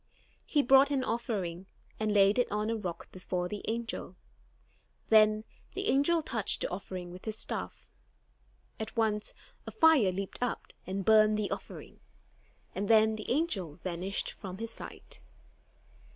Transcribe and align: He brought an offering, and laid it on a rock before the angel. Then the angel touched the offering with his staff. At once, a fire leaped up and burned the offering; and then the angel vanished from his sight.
He 0.47 0.63
brought 0.63 0.89
an 0.89 1.03
offering, 1.03 1.67
and 1.99 2.11
laid 2.11 2.39
it 2.39 2.51
on 2.51 2.71
a 2.71 2.75
rock 2.75 3.11
before 3.11 3.47
the 3.47 3.61
angel. 3.67 4.15
Then 5.09 5.43
the 5.75 5.89
angel 5.89 6.23
touched 6.23 6.61
the 6.61 6.69
offering 6.71 7.11
with 7.11 7.25
his 7.25 7.37
staff. 7.37 7.85
At 8.79 8.97
once, 8.97 9.35
a 9.67 9.71
fire 9.71 10.11
leaped 10.11 10.41
up 10.41 10.73
and 10.87 11.05
burned 11.05 11.37
the 11.37 11.51
offering; 11.51 11.99
and 12.73 12.87
then 12.87 13.15
the 13.15 13.29
angel 13.29 13.75
vanished 13.75 14.31
from 14.31 14.57
his 14.57 14.71
sight. 14.71 15.19